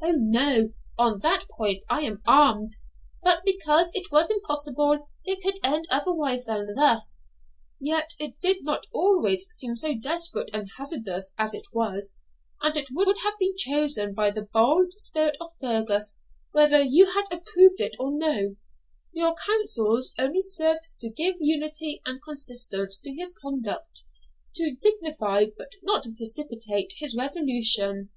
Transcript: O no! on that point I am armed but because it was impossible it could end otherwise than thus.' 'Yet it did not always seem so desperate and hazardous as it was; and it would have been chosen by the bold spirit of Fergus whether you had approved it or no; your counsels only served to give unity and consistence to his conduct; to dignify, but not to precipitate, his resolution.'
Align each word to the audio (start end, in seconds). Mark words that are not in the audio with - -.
O 0.00 0.12
no! 0.14 0.72
on 0.96 1.18
that 1.20 1.46
point 1.58 1.84
I 1.90 2.00
am 2.04 2.22
armed 2.26 2.70
but 3.22 3.42
because 3.44 3.90
it 3.92 4.10
was 4.10 4.30
impossible 4.30 5.10
it 5.26 5.42
could 5.42 5.58
end 5.62 5.84
otherwise 5.90 6.46
than 6.46 6.74
thus.' 6.74 7.26
'Yet 7.78 8.14
it 8.18 8.40
did 8.40 8.64
not 8.64 8.86
always 8.94 9.46
seem 9.54 9.76
so 9.76 9.94
desperate 9.94 10.48
and 10.54 10.70
hazardous 10.78 11.34
as 11.36 11.52
it 11.52 11.66
was; 11.70 12.18
and 12.62 12.74
it 12.78 12.88
would 12.92 13.14
have 13.24 13.34
been 13.38 13.54
chosen 13.58 14.14
by 14.14 14.30
the 14.30 14.48
bold 14.54 14.90
spirit 14.90 15.36
of 15.38 15.50
Fergus 15.60 16.22
whether 16.52 16.80
you 16.80 17.12
had 17.12 17.26
approved 17.30 17.78
it 17.78 17.94
or 17.98 18.10
no; 18.10 18.56
your 19.12 19.34
counsels 19.44 20.14
only 20.18 20.40
served 20.40 20.88
to 21.00 21.10
give 21.10 21.36
unity 21.40 22.00
and 22.06 22.22
consistence 22.22 22.98
to 23.00 23.14
his 23.14 23.34
conduct; 23.34 24.04
to 24.54 24.76
dignify, 24.80 25.44
but 25.58 25.72
not 25.82 26.04
to 26.04 26.14
precipitate, 26.16 26.94
his 27.00 27.14
resolution.' 27.14 28.08